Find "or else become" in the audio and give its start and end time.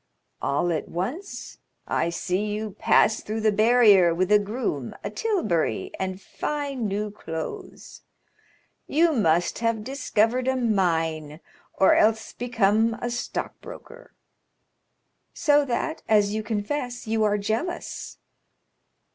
11.75-12.95